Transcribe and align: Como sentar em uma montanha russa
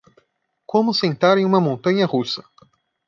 Como 0.65 0.95
sentar 0.95 1.37
em 1.37 1.45
uma 1.45 1.61
montanha 1.61 2.07
russa 2.07 2.43